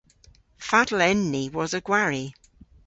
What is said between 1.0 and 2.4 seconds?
en ni wosa gwari?